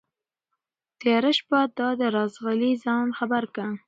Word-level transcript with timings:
تياره 0.99 1.31
شپه 1.37 1.59
دا 1.77 1.89
ده 1.99 2.07
راځغلي 2.17 2.71
ځان 2.83 3.07
خبر 3.19 3.43
كه 3.55 3.65